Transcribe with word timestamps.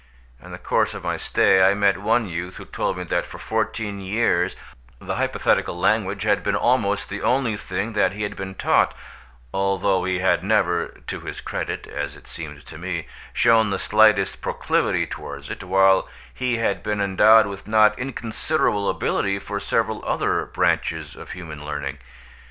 In 0.41 0.49
the 0.51 0.57
course 0.57 0.95
of 0.95 1.03
my 1.03 1.15
stay 1.17 1.61
I 1.61 1.75
met 1.75 1.99
one 1.99 2.27
youth 2.27 2.57
who 2.57 2.65
told 2.65 2.97
me 2.97 3.03
that 3.03 3.23
for 3.23 3.37
fourteen 3.37 3.99
years 4.01 4.55
the 4.97 5.17
hypothetical 5.17 5.77
language 5.77 6.23
had 6.23 6.41
been 6.41 6.55
almost 6.55 7.07
the 7.07 7.21
only 7.21 7.55
thing 7.55 7.93
that 7.93 8.13
he 8.13 8.23
had 8.23 8.35
been 8.35 8.55
taught, 8.55 8.95
although 9.53 10.03
he 10.05 10.17
had 10.17 10.43
never 10.43 10.87
(to 11.05 11.19
his 11.19 11.39
credit, 11.39 11.85
as 11.85 12.15
it 12.15 12.25
seemed 12.25 12.65
to 12.65 12.79
me) 12.79 13.05
shown 13.31 13.69
the 13.69 13.77
slightest 13.77 14.41
proclivity 14.41 15.05
towards 15.05 15.51
it, 15.51 15.63
while 15.63 16.09
he 16.33 16.57
had 16.57 16.81
been 16.81 16.99
endowed 16.99 17.45
with 17.45 17.67
not 17.67 17.93
inconsiderable 17.99 18.89
ability 18.89 19.37
for 19.37 19.59
several 19.59 20.03
other 20.03 20.47
branches 20.47 21.15
of 21.15 21.33
human 21.33 21.63
learning. 21.63 21.99